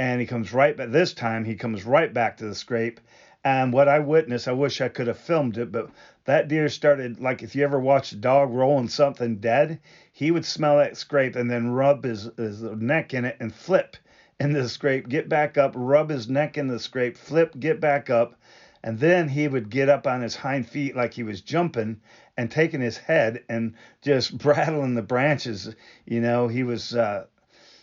[0.00, 0.90] and he comes right back.
[0.90, 3.00] This time, he comes right back to the scrape.
[3.44, 5.90] And what I witnessed, I wish I could have filmed it, but
[6.26, 9.80] that deer started like if you ever watched a dog rolling something dead,
[10.12, 13.96] he would smell that scrape and then rub his, his neck in it and flip
[14.38, 18.10] in the scrape, get back up, rub his neck in the scrape, flip, get back
[18.10, 18.36] up,
[18.84, 22.00] and then he would get up on his hind feet like he was jumping
[22.36, 25.74] and taking his head and just rattling the branches.
[26.06, 27.26] You know, he was uh,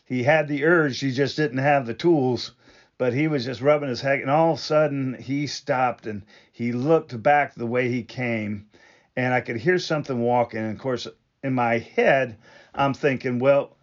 [0.05, 2.53] he had the urge, he just didn't have the tools
[2.99, 6.21] but he was just rubbing his head, and all of a sudden he stopped and
[6.51, 8.67] he looked back the way he came,
[9.15, 10.59] and I could hear something walking.
[10.59, 11.07] And of course,
[11.41, 12.37] in my head,
[12.75, 13.77] I'm thinking, well,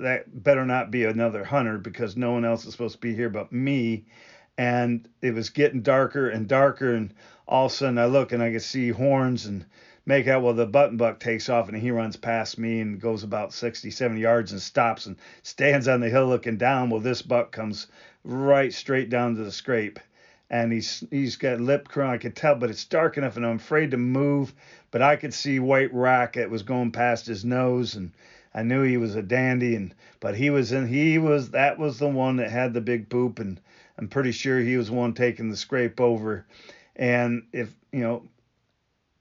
[0.00, 3.30] that better not be another hunter because no one else is supposed to be here
[3.30, 4.06] but me.
[4.58, 7.14] And it was getting darker and darker, and
[7.46, 9.64] all of a sudden I look and I can see horns and
[10.04, 13.22] make out well the button buck takes off and he runs past me and goes
[13.22, 17.20] about 60 70 yards and stops and stands on the hill looking down well this
[17.20, 17.88] buck comes
[18.28, 19.98] right straight down to the scrape
[20.50, 22.10] and he's he's got lip curl.
[22.10, 24.52] I could tell, but it's dark enough, and I'm afraid to move.
[24.90, 28.12] But I could see white rack that was going past his nose, and
[28.54, 29.76] I knew he was a dandy.
[29.76, 33.08] And but he was in he was that was the one that had the big
[33.08, 33.60] poop, and
[33.98, 36.46] I'm pretty sure he was one taking the scrape over.
[36.96, 38.22] And if you know,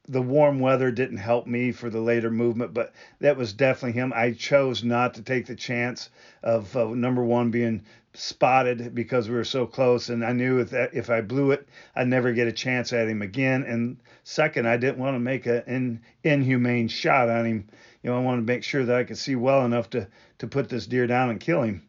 [0.08, 4.14] the warm weather didn't help me for the later movement, but that was definitely him.
[4.16, 6.10] I chose not to take the chance
[6.44, 10.70] of uh, number one being spotted because we were so close, and I knew if
[10.70, 13.64] that, if I blew it, I'd never get a chance at him again.
[13.64, 17.68] And second, I didn't want to make an inhumane shot on him.
[18.02, 20.08] You know, I wanted to make sure that I could see well enough to
[20.40, 21.84] to put this deer down and kill him.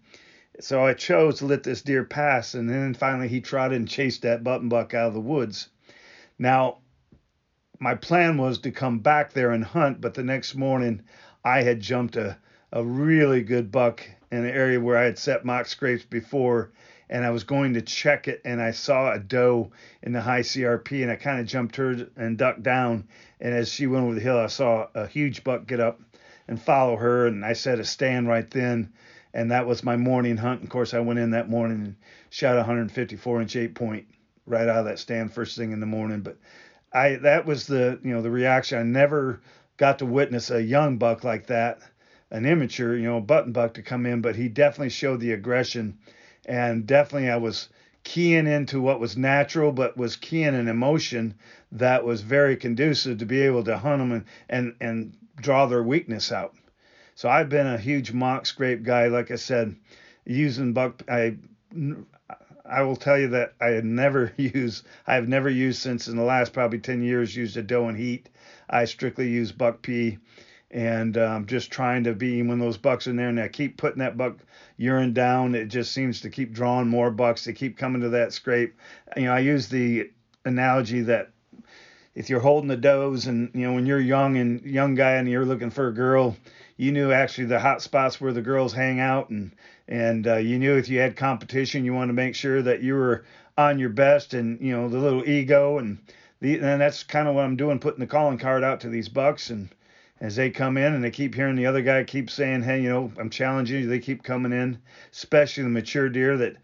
[0.61, 4.23] So I chose to let this deer pass, and then finally he trotted and chased
[4.23, 5.69] that button buck out of the woods.
[6.37, 6.79] Now
[7.79, 11.03] my plan was to come back there and hunt, but the next morning
[11.45, 12.37] I had jumped a,
[12.73, 16.71] a really good buck in an area where I had set mock scrapes before,
[17.09, 19.71] and I was going to check it, and I saw a doe
[20.03, 23.09] in the high CRP, and I kind of jumped her and ducked down,
[23.41, 26.01] and as she went over the hill, I saw a huge buck get up
[26.49, 28.93] and follow her, and I set a stand right then,
[29.33, 30.63] and that was my morning hunt.
[30.63, 31.97] Of course, I went in that morning and
[32.31, 34.07] shot a 154 inch eight point
[34.47, 36.37] right out of that stand first thing in the morning, but
[36.93, 38.79] I that was the you know the reaction.
[38.79, 39.41] I never
[39.77, 41.81] got to witness a young buck like that,
[42.31, 45.99] an immature you know button buck to come in, but he definitely showed the aggression,
[46.47, 47.69] and definitely I was
[48.05, 51.35] keying into what was natural, but was keying an emotion
[51.73, 55.83] that was very conducive to be able to hunt them and and and draw their
[55.83, 56.55] weakness out.
[57.15, 59.77] So I've been a huge mock scrape guy, like I said,
[60.25, 61.03] using buck.
[61.09, 61.37] I
[62.69, 66.23] I will tell you that I never used, I have never used since in the
[66.23, 68.29] last probably 10 years, used a doe and heat.
[68.69, 70.19] I strictly use buck pee
[70.71, 74.01] and um, just trying to be when those bucks in there and I keep putting
[74.01, 74.37] that buck
[74.77, 75.55] urine down.
[75.55, 77.45] It just seems to keep drawing more bucks.
[77.45, 78.77] They keep coming to that scrape.
[79.17, 80.11] You know, I use the
[80.45, 81.31] analogy that
[82.15, 85.29] if you're holding the does and you know when you're young and young guy and
[85.29, 86.37] you're looking for a girl,
[86.77, 89.53] you knew actually the hot spots where the girls hang out and
[89.89, 92.95] and uh, you knew if you had competition, you wanted to make sure that you
[92.95, 93.25] were
[93.57, 95.99] on your best and you know the little ego and
[96.41, 99.09] the and that's kind of what I'm doing, putting the calling card out to these
[99.09, 99.69] bucks and
[100.21, 102.89] as they come in and they keep hearing the other guy keep saying, hey, you
[102.89, 103.87] know, I'm challenging you.
[103.87, 104.79] They keep coming in,
[105.13, 106.57] especially the mature deer that,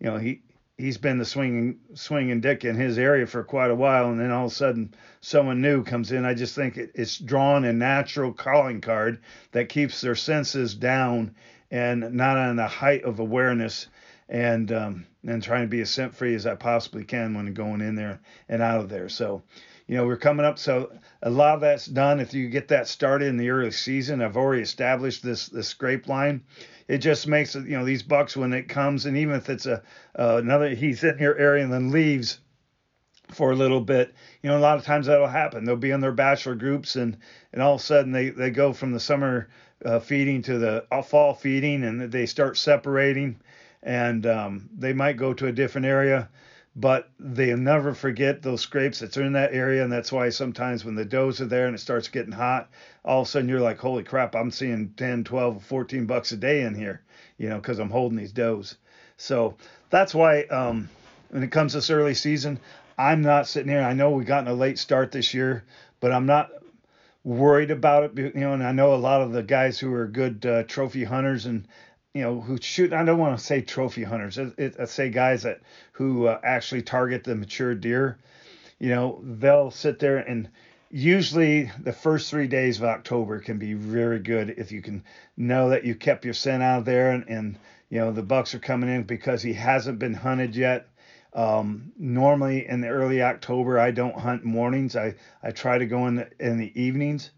[0.00, 0.40] you know, he
[0.76, 4.30] he's been the swinging swinging dick in his area for quite a while, and then
[4.30, 6.24] all of a sudden someone new comes in.
[6.24, 9.20] I just think it, it's drawn a natural calling card
[9.52, 11.34] that keeps their senses down
[11.74, 13.88] and not on the height of awareness
[14.28, 17.80] and um, and trying to be as scent free as I possibly can when going
[17.80, 19.08] in there and out of there.
[19.08, 19.42] So,
[19.88, 20.56] you know, we're coming up.
[20.56, 22.20] So a lot of that's done.
[22.20, 26.06] If you get that started in the early season, I've already established this this scrape
[26.06, 26.44] line.
[26.86, 29.66] It just makes it, you know, these bucks when it comes, and even if it's
[29.66, 29.82] a
[30.16, 32.38] uh, another he's in your area and then leaves
[33.34, 35.64] for a little bit, you know, a lot of times that'll happen.
[35.64, 37.16] They'll be in their bachelor groups, and
[37.52, 39.48] and all of a sudden they they go from the summer
[39.84, 43.40] uh, feeding to the uh, fall feeding, and they start separating,
[43.82, 46.28] and um, they might go to a different area,
[46.76, 50.94] but they'll never forget those scrapes that's in that area, and that's why sometimes when
[50.94, 52.70] the does are there and it starts getting hot,
[53.04, 56.36] all of a sudden you're like, holy crap, I'm seeing 10, 12, 14 bucks a
[56.36, 57.02] day in here,
[57.38, 58.76] you know, because I'm holding these does.
[59.16, 59.56] So
[59.90, 60.88] that's why um,
[61.30, 62.58] when it comes this early season,
[62.96, 63.82] I'm not sitting here.
[63.82, 65.64] I know we got in a late start this year,
[66.00, 66.50] but I'm not
[67.24, 68.34] worried about it.
[68.34, 71.04] You know, and I know a lot of the guys who are good uh, trophy
[71.04, 71.66] hunters and
[72.12, 72.92] you know who shoot.
[72.92, 74.38] I don't want to say trophy hunters.
[74.38, 75.60] I say guys that
[75.92, 78.18] who uh, actually target the mature deer.
[78.78, 80.48] You know, they'll sit there and
[80.90, 85.02] usually the first three days of October can be very good if you can
[85.36, 87.58] know that you kept your scent out there and, and
[87.90, 90.86] you know the bucks are coming in because he hasn't been hunted yet
[91.34, 94.96] um, normally in the early October, I don't hunt mornings.
[94.96, 97.30] I, I try to go in the, in the evenings.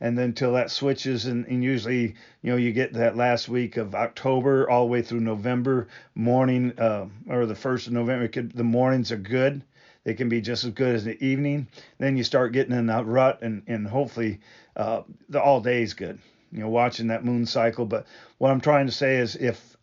[0.00, 3.76] And then until that switches, and, and usually, you know, you get that last week
[3.76, 8.28] of October all the way through November morning, uh, or the first of November.
[8.28, 9.62] Could, the mornings are good.
[10.02, 11.68] They can be just as good as the evening.
[11.98, 14.40] Then you start getting in that rut, and and hopefully,
[14.76, 16.18] uh, the all day is good.
[16.52, 17.86] You know, watching that moon cycle.
[17.86, 18.06] But
[18.38, 19.73] what I'm trying to say is, if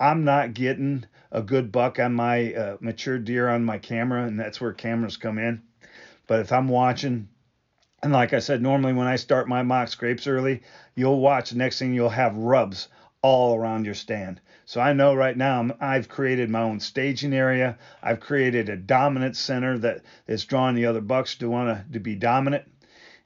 [0.00, 4.40] I'm not getting a good buck on my uh, mature deer on my camera, and
[4.40, 5.62] that's where cameras come in.
[6.26, 7.28] But if I'm watching,
[8.02, 10.62] and like I said, normally when I start my mock scrapes early,
[10.94, 11.52] you'll watch.
[11.52, 12.88] Next thing you'll have rubs
[13.20, 14.40] all around your stand.
[14.64, 17.76] So I know right now I've created my own staging area.
[18.02, 22.00] I've created a dominant center that is drawing the other bucks to want to, to
[22.00, 22.64] be dominant.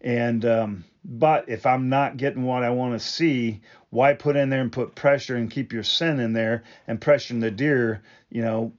[0.01, 3.61] And um, but if I'm not getting what I want to see,
[3.95, 7.41] why put in there and put pressure and keep your scent in there and pressuring
[7.41, 8.73] the deer, you know?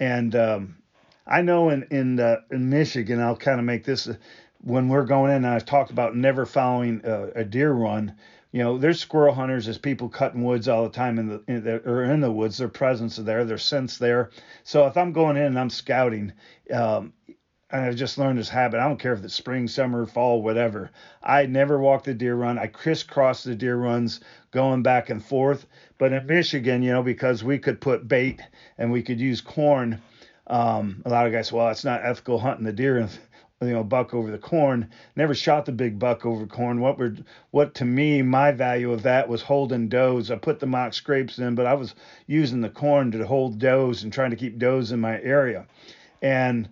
[0.00, 0.76] And um,
[1.26, 4.14] I know in in uh, in Michigan, I'll kind of make this uh,
[4.62, 5.44] when we're going in.
[5.44, 8.14] I've talked about never following a, a, deer run.
[8.52, 11.64] You know, there's squirrel hunters, there's people cutting woods all the time in the, in
[11.64, 12.56] the or in the woods.
[12.56, 14.30] Their presence is there, their scents there.
[14.64, 16.32] So if I'm going in and I'm scouting,
[16.72, 17.12] um,
[17.70, 18.78] and I've just learned this habit.
[18.78, 20.90] I don't care if it's spring, summer, fall, whatever.
[21.22, 22.58] I never walk the deer run.
[22.58, 24.20] I crisscross the deer runs
[24.56, 25.66] going back and forth.
[25.98, 28.40] But in Michigan, you know, because we could put bait
[28.78, 30.00] and we could use corn,
[30.46, 33.10] um, a lot of guys, well, it's not ethical hunting the deer and
[33.60, 34.88] you know buck over the corn.
[35.14, 36.80] Never shot the big buck over corn.
[36.80, 37.16] What were
[37.50, 40.30] what to me my value of that was holding does.
[40.30, 41.94] I put the mock scrapes in, but I was
[42.26, 45.66] using the corn to hold does and trying to keep does in my area.
[46.22, 46.66] And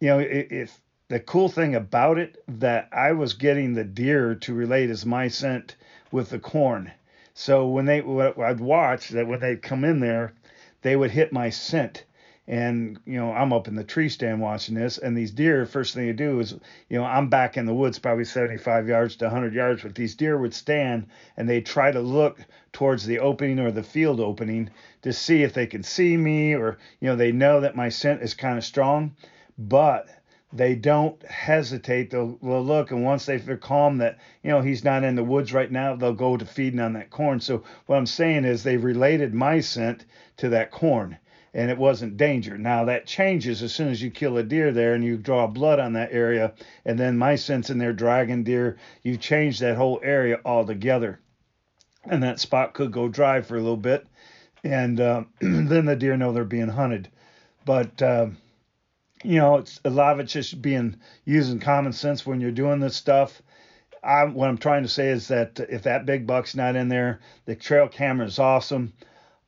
[0.00, 4.54] you know, if the cool thing about it that I was getting the deer to
[4.54, 5.76] relate is my scent
[6.10, 6.90] with the corn.
[7.34, 10.34] So when they, I'd watch that when they'd come in there,
[10.82, 12.04] they would hit my scent.
[12.48, 15.94] And you know, I'm up in the tree stand watching this, and these deer, first
[15.94, 16.52] thing they do is,
[16.88, 20.16] you know, I'm back in the woods, probably 75 yards to 100 yards, but these
[20.16, 22.40] deer would stand and they try to look
[22.72, 24.70] towards the opening or the field opening
[25.02, 28.22] to see if they can see me, or you know, they know that my scent
[28.22, 29.14] is kind of strong.
[29.56, 30.08] But
[30.52, 32.10] they don't hesitate.
[32.10, 35.24] They'll, they'll look, and once they feel calm that you know he's not in the
[35.24, 37.40] woods right now, they'll go to feeding on that corn.
[37.40, 40.04] So what I'm saying is they related my scent
[40.38, 41.16] to that corn,
[41.54, 42.58] and it wasn't danger.
[42.58, 45.80] Now that changes as soon as you kill a deer there and you draw blood
[45.80, 46.52] on that area,
[46.84, 48.76] and then my scent's in there dragging deer.
[49.02, 51.20] You change that whole area altogether,
[52.04, 54.06] and that spot could go dry for a little bit,
[54.62, 57.08] and uh, then the deer know they're being hunted.
[57.64, 58.26] But uh,
[59.22, 62.80] you know, it's a lot of it's just being using common sense when you're doing
[62.80, 63.42] this stuff.
[64.02, 67.20] I, what I'm trying to say is that if that big buck's not in there,
[67.44, 68.92] the trail camera is awesome.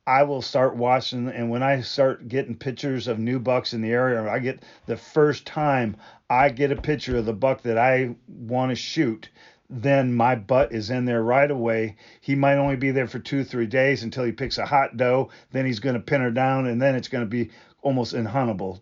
[0.07, 3.91] I will start watching, and when I start getting pictures of new bucks in the
[3.91, 5.97] area, I get the first time
[6.29, 9.29] I get a picture of the buck that I want to shoot,
[9.69, 11.97] then my butt is in there right away.
[12.21, 15.29] He might only be there for two, three days until he picks a hot doe.
[15.51, 17.49] Then he's going to pin her down, and then it's going to be
[17.81, 18.79] almost unhuntable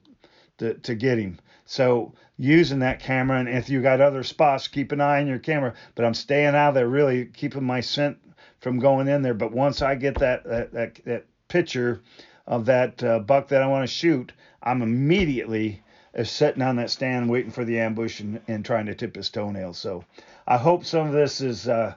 [0.57, 1.39] to, to get him.
[1.65, 5.39] So using that camera, and if you got other spots, keep an eye on your
[5.39, 5.73] camera.
[5.95, 8.17] But I'm staying out there, really keeping my scent
[8.59, 9.33] from going in there.
[9.33, 12.01] But once I get that that that, that picture
[12.45, 15.81] of that uh, buck that I want to shoot, I'm immediately
[16.17, 19.29] uh, sitting on that stand waiting for the ambush and, and trying to tip his
[19.29, 19.77] toenails.
[19.77, 20.03] So
[20.45, 21.67] I hope some of this is.
[21.67, 21.95] Uh,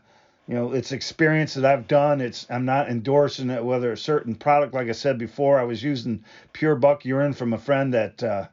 [0.48, 2.20] you know it's experience that i've done.
[2.20, 5.82] It's i'm not endorsing it whether a certain product like i said before i was
[5.82, 8.46] using pure buck urine from a friend that uh,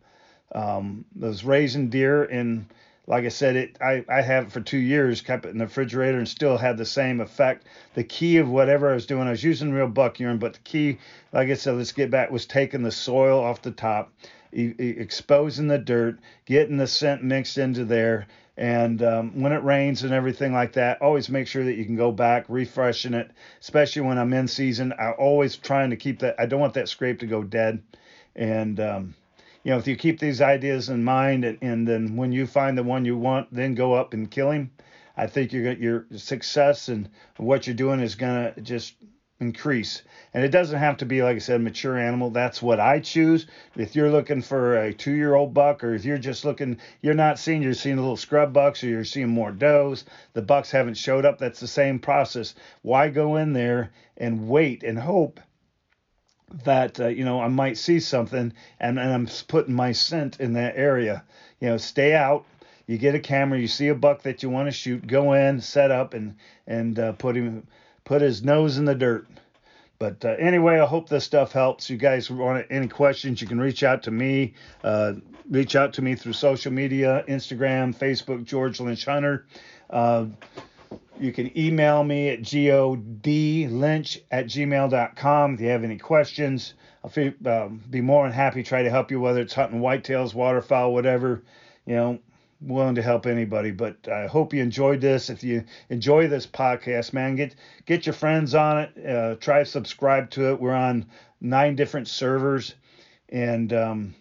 [0.53, 2.23] um, was raising deer.
[2.23, 2.65] And
[3.07, 5.65] like i said it I, I have it for two years kept it in the
[5.65, 7.67] refrigerator and still had the same effect.
[7.93, 10.59] The key of whatever i was doing i was using real buck urine but the
[10.59, 10.97] key
[11.31, 14.13] like i said let's get back was taking the soil off the top
[14.53, 18.27] exposing the dirt getting the scent mixed into there
[18.58, 21.95] and um, when it rains and everything like that, always make sure that you can
[21.95, 24.93] go back, refreshing it, especially when I'm in season.
[24.99, 26.36] I always trying to keep that.
[26.39, 27.82] I don't want that scrape to go dead.
[28.36, 29.16] And um,
[29.64, 32.78] you know, if you keep these ideas in mind, and, and then when you find
[32.78, 34.72] the one you want, then go up and kill him.
[35.16, 38.95] I think your your success and what you're doing is gonna just
[39.43, 40.01] increase.
[40.33, 42.31] And it doesn't have to be, like I said, mature animal.
[42.31, 43.45] That's what I choose.
[43.75, 47.13] If you're looking for a two year old buck, or if you're just looking, you're
[47.13, 50.71] not seeing, you're seeing a little scrub bucks, or you're seeing more does, the bucks
[50.71, 51.37] haven't showed up.
[51.37, 52.55] That's the same process.
[52.81, 55.39] Why go in there and wait and hope?
[56.65, 60.53] that uh, you know I might see something and, and I'm putting my scent in
[60.53, 61.23] that area.
[61.59, 62.45] You know, stay out.
[62.85, 65.61] You get a camera, you see a buck that you want to shoot, go in,
[65.61, 66.35] set up, and
[66.67, 67.65] and uh, put him
[68.06, 69.28] put his nose in the dirt.
[69.99, 71.89] But uh, anyway, I hope this stuff helps.
[71.89, 74.54] You guys want any questions, you can reach out to me.
[74.84, 75.14] Uh,
[75.49, 79.45] reach out to me through social media Instagram, Facebook, George Lynch Hunter.
[79.89, 80.26] Uh,
[81.20, 86.74] you can email me at geodlynch at gmail.com if you have any questions.
[87.04, 89.80] I'll be, um, be more than happy to try to help you, whether it's hunting
[89.80, 91.43] whitetails, waterfowl, whatever.
[91.86, 92.20] You know,
[92.66, 93.72] willing to help anybody.
[93.72, 95.30] But I hope you enjoyed this.
[95.30, 97.55] If you enjoy this podcast, man, get
[97.86, 99.05] get your friends on it.
[99.05, 100.59] Uh, try to subscribe to it.
[100.59, 101.05] We're on
[101.41, 102.76] nine different servers,
[103.30, 104.16] and um,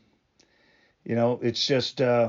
[1.04, 2.28] you know, it's just uh,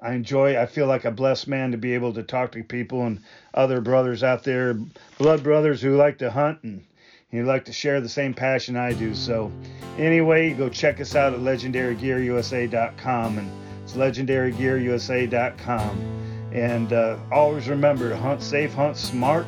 [0.00, 0.60] I enjoy.
[0.60, 3.20] I feel like a blessed man to be able to talk to people and
[3.54, 4.74] other brothers out there,
[5.18, 6.84] blood brothers who like to hunt and.
[7.32, 9.12] You like to share the same passion I do.
[9.12, 9.52] So,
[9.98, 16.12] anyway, go check us out at legendarygearusa.com and it's legendarygearusa.com.
[16.52, 19.46] And uh, always remember to hunt safe, hunt smart,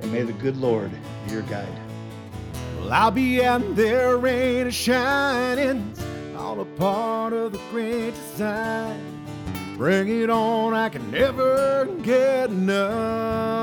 [0.00, 0.92] and may the good Lord
[1.26, 1.66] be your guide.
[2.78, 5.92] Well, I'll be out there, rain is shining,
[6.36, 9.00] all a part of the great design.
[9.76, 13.60] Bring it on, I can never get enough.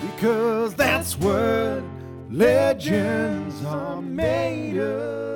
[0.00, 1.84] Because that's what
[2.28, 5.31] legends are made of.